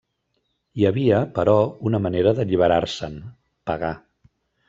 Hi 0.79 0.85
havia, 0.89 1.19
però, 1.35 1.53
una 1.91 2.01
manera 2.07 2.33
d'alliberar-se'n: 2.39 3.21
pagar. 3.71 3.93